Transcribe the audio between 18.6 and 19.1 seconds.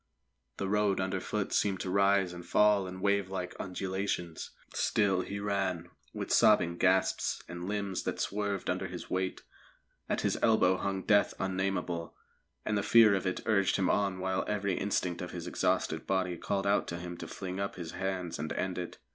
it.